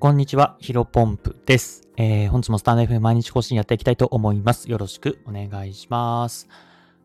[0.00, 1.86] こんにちは、ヒロポンプです。
[1.98, 4.70] えー、本日もスタンド FM 毎日更新やっていきたいと思います。
[4.70, 6.48] よろしくお願いします。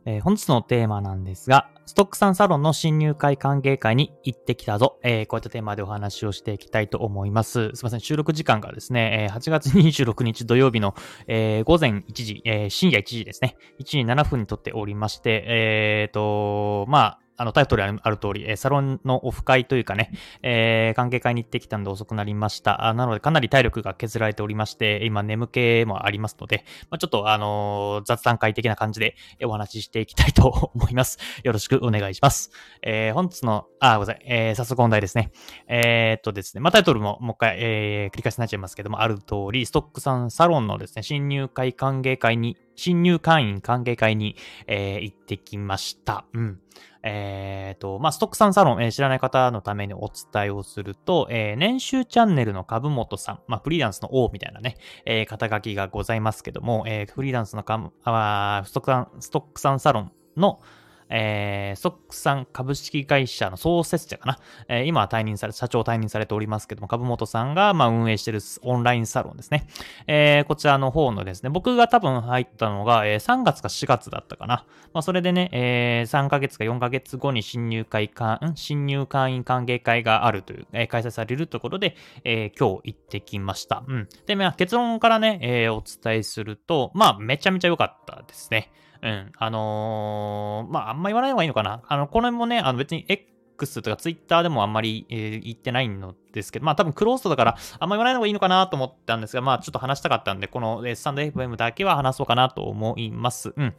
[0.05, 4.97] えー、本日のテーマなんですが、ストックさんサロンの新入会歓迎会に行ってきたぞ。
[5.03, 7.71] えー、こういったテーマでお話をしていきたいと思います。
[7.73, 10.96] すいません、収録時間がですね、えー、8月26日土曜日の、
[11.27, 22.85] えー、午前1時、えー、深夜1時ですね、1時7分に撮っておりまして、えーと、まあ、あの、タイトルにある通り、えサロンのオフ会というかね、えー、関係会に行ってきたんで遅くなりました。
[22.85, 31.20] あなので、かなり体力が削られておりまして、今眠気もありますので、まあ、ちょっと、あのー、雑談会的な感じでお話ししていきたいと思います。
[31.43, 32.52] よろしくお願いします。
[32.81, 35.31] えー、本日の、あ、ごめんなさい、えー、早速本題ですね。
[35.67, 44.35] えー、っとですね、まあ、タイトルももう一回、えー、繰り返しになっちゃいますけども、ある通り、ストックさんサロンのですね、新入会歓迎会に、新入会員歓迎会に、
[44.67, 46.25] えー、行ってきました。
[46.34, 46.59] うん。
[47.03, 60.62] えっ、ー、と、まあ、ストックさんサロン、えー、知らない方のためにお伝えをすると、えー、年収チャンネルの株元さん、まあ、フリーランスの王みたいなね、えー、肩書きがございますけども、えー、フリーランスのかあストックさん、ストックさんサロンの、
[61.09, 64.39] えー、ストックさん株式会社の創設者かな。
[64.67, 69.67] えー、今は退任され、社長退任されておりますけども、株本さんが、まあ、運営しているオンラインサロンですね。
[70.08, 74.66] えー、こちらの方のですね、僕が多分入ったのが、えー、3月か4月だったかな。
[74.94, 78.56] まあ、それでね、えー、3ヶ月か4ヶ月後に新入会か、ん？
[78.56, 83.84] 新入会員歓迎会があるという、えー、開催されるところで、えー、今日行ってきました。
[83.88, 84.08] うん。
[84.25, 88.72] で、まあ、結論からね、えー、お伝えすると、まあ、めちゃめちゃ良かったですね。
[89.02, 89.32] うん。
[89.38, 91.82] あのー、まあ、あんま言わない方がいいのかな。
[91.88, 103.54] あの、この辺もね、あの別に X とか Twitter でもあんまり、えー、言ってないのですけど、まあ多分クローストだからあんま言わない方がいいのかなと思ったんですが、まあちょっと話したかったんで、この s ンド f m だけは話そうかなと思います。
[103.56, 103.74] うん。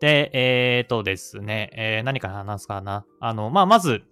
[0.00, 3.04] で、えっ、ー、とですね、えー、何から話すかな。
[3.20, 4.02] あの、まあまず、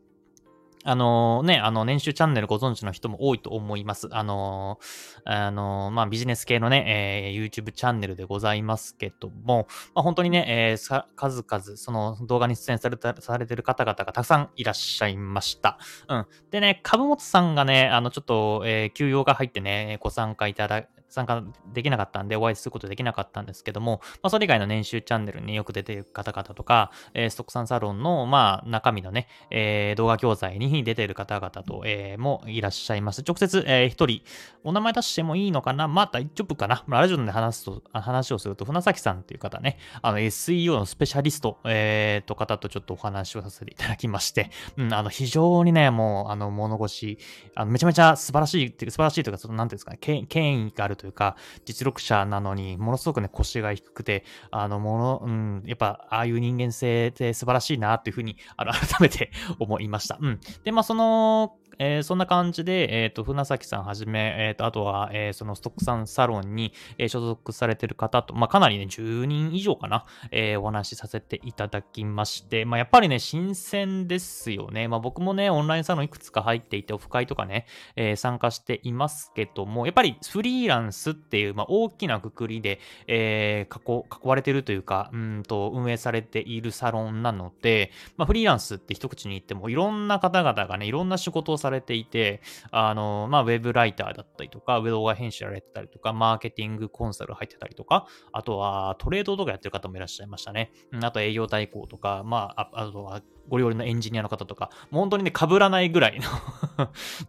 [0.85, 4.09] あのね、あの、年収チャンネルご存知の人も多いと思います。
[4.13, 4.79] あの
[5.25, 15.79] あのまあ、ビジネス系のね、えー、YouTube チャンネルでございますけども、まあ、本当にね、えー、数々、その動画に出演された、されてる方々がたくさんいらっしゃいました。
[16.09, 16.27] うん。
[16.51, 21.43] でね、株本さんがね、あの、ちょっと、えー、休養が入ってね、ご参加いただ参加
[21.73, 33.23] できなかったんで、お会いすることできなかったんですけども、まあ、それ以外の年収チャンネルによく出てる方々とか、えー、ストックさんサロンの、まあ、中身のね、えー、動画教材に出てる方々と、えー、もいらっしゃいます。
[33.27, 34.23] 直接、えー、一人、
[34.65, 35.89] お名前出してもいいのかな？
[35.89, 47.19] まあ、大丈夫かな、まあ、ラジオで話すと、話をすると、船崎さんっていう方ね、あの、SEO のスペシャリスト、えー、と方とちょっとお話をさせていただきまして、うん、あの、非常にね、もう、あの、物腰、
[47.55, 49.99] あの、めちゃめちゃ素晴らしいっていう、素晴らしいというか、その、なんていうんですかね、
[50.29, 60.19] 権威があるというか、実力者なのに、ものすごくね、腰が低くて、あの、もの、うん、やっぱ、ああいう人間性って素晴らしいなというふうに、あの、改めて思いました。
[60.21, 60.41] うん。
[60.65, 74.89] で、まあ、その、えー、そんな感じで、えっ、ー、と、船崎さんはじめ、えっ、ー、と、あとは、えそのストックさんサロンに、え所属されてる方と、まあ、かなりね、10人以上かな、えお話しさせていただきまして、まあ、やっぱりね、新鮮ですよね。
[74.89, 100.73] まあ、僕もね、オンラインサロンいくつか入っていて、オフ会とかね、え参加していますけども、やっぱりフリーランスっていう、まあ、大きなくくりで、え囲われてるというか、うんと、運営されているサロンなので、まあ、フリーランスって一口に言っても、いろんな方々がね、いろんな仕事をされていて、あの、まあ、ウェブライターだったりとか、ウェブ動画編集やられてたりとか、マーケティングコンサル入ってたりとか、あとはトレードとかやってる方もいらっしゃいましたね。
[101.03, 106.27] あと営業代行とか、まあ、あとはご料理のエンジニアの方とか、もう本当にね、被らないぐらいの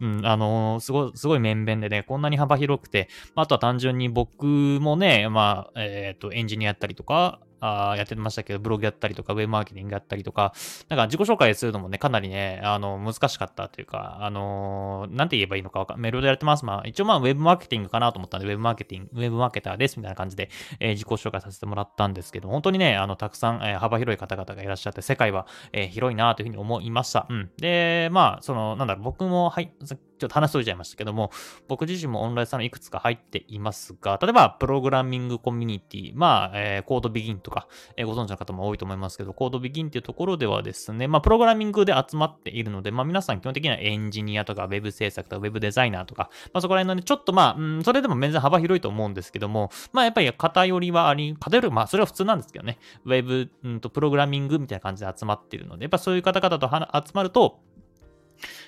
[0.00, 10.52] うん、あのー、すごい、すごい面々でね、こんなに幅広くて、あとは単純に僕もね、まあ、えっ、ー、と、エンジニアやったりとか、あやってましたけど、ブログやったりとか、ウェブマーケティングやったりとか、
[10.88, 16.64] なんか自己紹介するのもね、かなりね、あの、難しかったというか、あのー、なんて言えばいいのかわかメールでやってます。
[16.64, 27.26] まあ、一応まあ、ウェブマーケティングかなと思ったんで、ウェブマーケティング、ウェブマーケターです、みたいな感じで、えー、自己紹介させてもらったんですけど、本当にね、あの、たくさん、えー、幅広い方々がいらっしゃって、世界は、え、広いなというふうに思いました。
[27.28, 27.50] うん。
[27.58, 29.72] で、まあ、その、なんだろう、僕も、はい、
[30.20, 31.30] ちょっと話しといちゃいましたけども、
[31.66, 57.60] 僕自身もオンラインサロンいくつか入っていますが、例えば、プログラミングコミュニティ、まあ、えー、コードビギンとか、えー、ご存知の方も多いと思いますけど、コードビギンっていうところではですね、まあ、プログラミングで集まっているので、まあ、皆さん基本的にはエンジニアとか、ウェブ制作とか、ウェブデザイナーとか、まあ、そこら辺のね、ちょっとまあ、うん、それでも全然幅広いと思うんですけども、まあ、やっぱり偏りはあり、偏る、まあ、それは普通なんですけどね、ウェブ、うんと、プログラミングみたいな感じで集まっているので、やっぱそういう方々と集まると、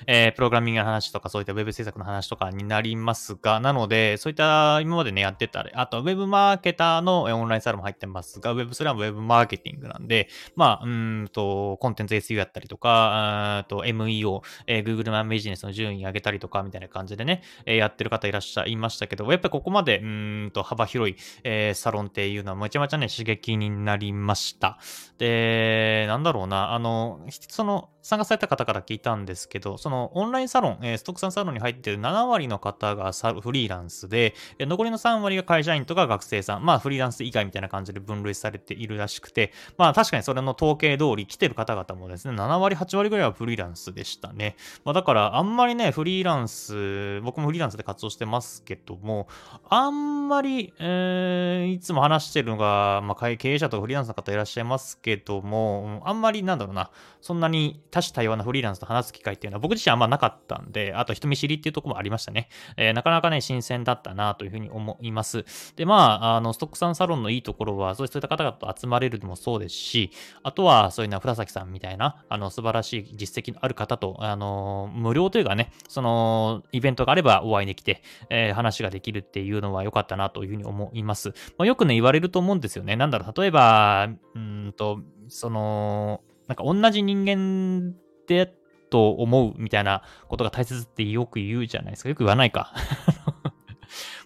[0.07, 24.79] えー、プログラミングの話とか、そういったウェブ制作の話とかになりますが、なので、そういった今までね、やってた、あと、ウェブマーケターのオンラインサロンも入ってますが、ウェブスラムウェブマーケティングなんで、まあ、うんと、コンテンツ SU やったりとか、と MEO、えー、Google マンビジネスの順位上げたりとか、みたいな感じでね、えー、やってる方いらっしゃいましたけど、やっぱりここまで、うんと、幅広い、えー、サロンっていうのはめちゃめちゃね、刺激になりました。
[25.19, 44.57] で、なんだろうな、あの、その、参加された方から聞いたんですけど、そのオンラインサロン、えー、ストックさんサロンに入っている7割の方がフリーランスで、残りの3割が会社員とか学生さん、まあフリーランス以外みたいな感じで分類されているらしくて、まあ確かにそれの統計通り来てる方々もですね、7割、8割ぐらいはフリーランスでしたね。
[44.85, 49.29] まあだからあんまりね、フリーランス、僕もフリーランスで活動してますけども、
[49.69, 56.91] あんまり、えー、いつも話してるのが、まあ経営者とかフリーランスの方いらっしゃいますけども、あんまりなんだろうな、
[57.21, 62.49] そんなに多種多様なフリーランスと話す機会っていうのは僕自身あんまなかったんで、あと人見知りっていうとこもありましたね。
[62.79, 65.45] えー、なかなかね、新鮮だったなというふうに思います。
[65.77, 70.11] で、まあ、あの、ストックさんサロンのいいところは、そういった方々と集まれるのもそうですし、
[70.43, 81.35] あとは、そういうのは、船崎さんみたいな、あの、素晴らしい実績のある方と、あの、無料というかね、その、イベントがあればお会いできて、えー、話ができるっていうのは良かったなというふうに思います。
[81.59, 82.97] まあ、よくね、言われると思うんですよね。
[82.97, 87.95] なんだろう、例えば、うんと、その、なんか同じ人間
[88.27, 88.55] で
[88.91, 92.11] と思うみたいなことが大切ってよく言うじゃないですか。
[92.11, 92.75] よく言わないか。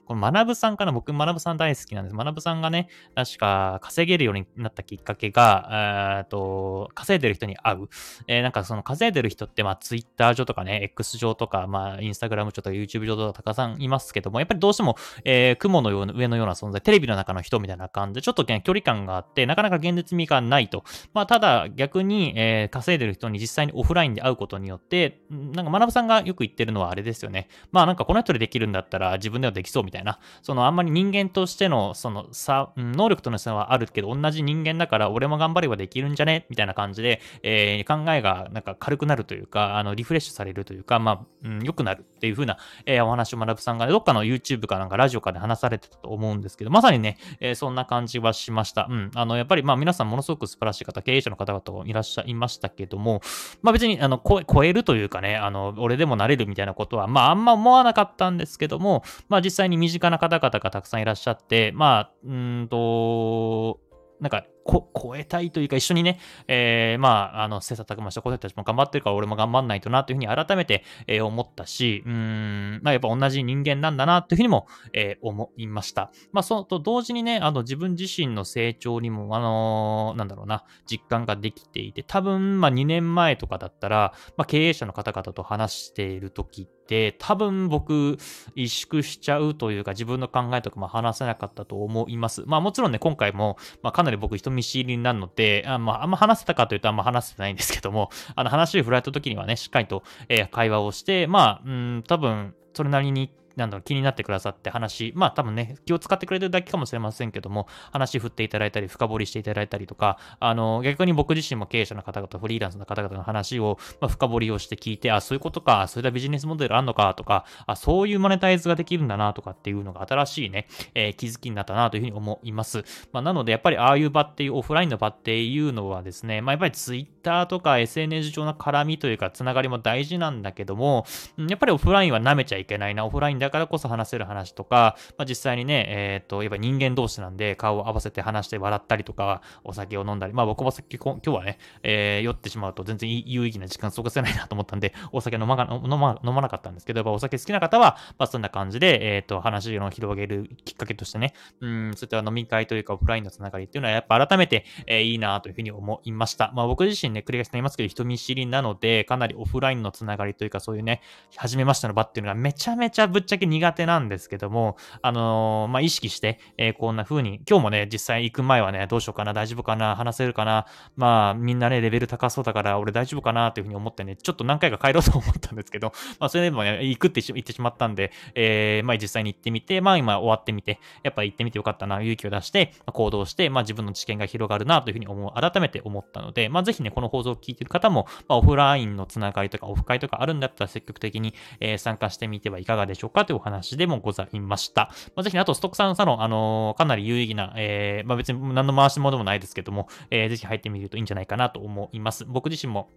[0.06, 0.92] この学さんかな？
[0.92, 2.16] 僕、学さん大好きなんです。
[2.16, 7.88] 学さんがね、確か稼げるようになったきっかけが、えっと、稼いでる人に会う。
[8.28, 20.84] えー、なんかその稼いでる人って、まあ、ツイッター上とかね、X 上とか、まあ、インスタグラム上とか YouTube 上とかたくさんいますけども、やっぱりどうしても、えー、雲のような、上のような存在、テレビの中の人みたいな感じで、ちょっと、ね、距離感があって、なかなか現実味がないと。
[21.14, 27.48] まあ、ただ、逆に、えー、稼いでる人に実際にオフラインで会うことによって、なんか学さんがよく言ってるのはあれですよね。
[27.72, 29.95] まあ、なんかこの人でできるんだったら自分ではできそうみたいな。
[29.96, 36.46] たいなそのあんまり人間としての、その差、能力との差はあるけど、同じ人間だから俺も頑張ればできるんじゃね？
[36.50, 48.86] みたいな感じで、えー、考えがなんか軽くなるというか、あの、リフレッシュされるというか、まあ、うん、良くなるっていう風な、えー、お話を学ぶさんが、どっかの YouTube かなんかラジオかで話されてたと思うんですけど、まさにね、えー、そんな感じはしました。
[48.90, 49.10] うん。
[49.14, 53.22] あの、やっぱりまあ皆さんものすごく素晴らしい方、経営者の方々もいらっしゃいましたけども、
[53.62, 63.80] まあ別に、あの、超えるというかね、あの、俺でもなれるみたいなことは、まああんま思わなかったんですけども、まあ実際に身近な方々がたくさんいらっしゃって、まあ、うんと、
[64.20, 66.18] なんか、こ、超えたいというか、一緒にね、
[66.48, 76.10] えー、まあ、あの、切磋琢磨した子たちも頑張ってるから俺も頑張んないとなというふうに改めて、えー、思ったし、うん、まあ、やっぱ同じ人間なんだなというふうにも、えー、思いました。
[76.32, 88.18] まあ、そのと同時にね、あの、自分自身の成長にも、あのー、なんだろうな、実感ができていて、多分、まあ、2年前とかだったら、まあ、経営者の方々と話している時って、多分僕、
[88.56, 92.42] 萎縮しちゃうというか、自分の考えとかも話せなかったと思います。
[92.46, 122.84] まあ、もちろんね、今回も、まあ、かなり僕、人見知りなので、あまあ、あんま話せたかというとあんま話せてないんですけども、あの話を振られた時にはね、しっかりと、えー、会話をして、まあ、うん、多分、それなりになんだろう、気になってくださって話、まあ多分ね、気を使ってくれてるだけかもしれませんけども、話振っていただいたり、深掘りしていただいたりとか、あの、逆に僕自身も経営者の方々、フリーランスの方々の話を、まあ、深掘りをして聞いて、あ、そういうことか、そういったビジネスモデルあんのかとか、あ、そういうマネタイズができるんだなとかっていうのが新しいね、えー、気づきになったなというふうに思います。
[123.12, 131.06] まあ、なので、やっぱりああいう場っていう、オフラインの場っていうのはですね、まあ、やっぱり Twitter とか SNS 上の絡みというか、つながりも大事なんだけども、
[131.38, 156.50] やっぱりオフラインは舐めちゃいけないな、オフラインだだからこそ話せる話とか、まあ、実際にね、えっ、ー、と、やっぱ人間同士なんで顔を合わせて話して笑ったりとか、お酒を飲んだり、まあ僕もさっき今日はね、えー、酔ってしまうと全然有意義な時間過ごせないなと思ったんで、お酒飲ま飲ま飲まなかったんですけど、やっぱお酒好きな方は、まあそんな感じで、えっ、ー、と、話を広げるきっかけとしてね、うん、そういった飲み会というかオフラインのつながりっていうのはやっぱ改めて、えー、いいなというふうに思いました。
[156.54, 161.00] まあ僕自身ね、繰り返しになりますけど、人見知りなので、かなりオフラインのつながりというか、そういうね、
[161.36, 170.66] 初めましての場っていうのがめちゃめちゃぶっちゃけ苦手なんですけども、あのー、まあ、意識して、えー、こんな風に、今日もね、実際行く前はね、どうしようかな、大丈夫かな、話せるかな、
[170.96, 194.90] まあ、みんなね、レベル高そうだから、俺大丈夫かな、という風に思ってね、ちょっと何回か帰ろうと思ったんですけど、まあ、それでもね、行くって言ってしまったんで、えー、まあ、実際に行ってみて、まあ、今終わってみて、やっぱ行ってみてよかったな、勇気を出して、ま、行動して、まあ、自分の知見が広がるな、という風に思う、改めて思ったので、まあ、ぜひね、この放送を聞いてる方も、まあ、オフラインのつながりとか、オフ会とかあるんだったら積極的に、えー、参加してみてはいかがでしょうかというお話でもございました。
[195.14, 202.24] まあ、ぜひね、あとストックさんサロン、あのー、かなり有意義な、えー、まあ、別に何の回し物でもないですけども、えー、ぜひ入ってみるといいんじゃないかなと思います。
[202.24, 202.90] 僕自身も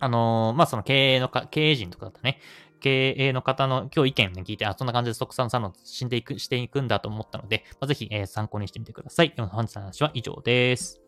[0.00, 2.40] あのーまあ、その経営のか、経営陣とかだったね、
[2.80, 9.34] 経営の方の今日意見を、ね、聞いて、あ、そんな感じでストックさんサロン死んでいく、していくんだと思ったので、まあ、ぜひ、え参考にしてみてください。
[9.36, 11.00] 本日の話は以上です。